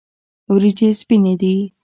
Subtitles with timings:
[0.51, 1.55] وریجې سپینې دي.